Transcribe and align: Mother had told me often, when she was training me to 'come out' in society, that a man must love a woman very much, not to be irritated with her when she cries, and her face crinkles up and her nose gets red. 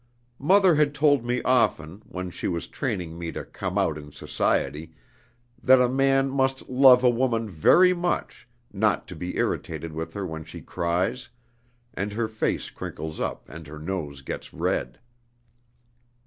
Mother 0.39 0.73
had 0.73 0.95
told 0.95 1.23
me 1.27 1.43
often, 1.43 2.01
when 2.09 2.31
she 2.31 2.47
was 2.47 2.65
training 2.65 3.19
me 3.19 3.31
to 3.33 3.45
'come 3.45 3.77
out' 3.77 3.99
in 3.99 4.11
society, 4.11 4.95
that 5.61 5.79
a 5.79 5.87
man 5.87 6.31
must 6.31 6.67
love 6.67 7.03
a 7.03 7.09
woman 7.11 7.47
very 7.47 7.93
much, 7.93 8.47
not 8.73 9.07
to 9.09 9.15
be 9.15 9.37
irritated 9.37 9.93
with 9.93 10.15
her 10.15 10.25
when 10.25 10.43
she 10.43 10.59
cries, 10.61 11.29
and 11.93 12.13
her 12.13 12.27
face 12.27 12.71
crinkles 12.71 13.19
up 13.19 13.47
and 13.47 13.67
her 13.67 13.77
nose 13.77 14.23
gets 14.23 14.55
red. 14.55 14.97